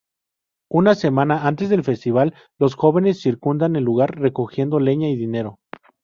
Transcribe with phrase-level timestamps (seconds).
[0.71, 5.59] Una semana antes del festival, los jóvenes circundan el lugar, recogiendo leña y dinero.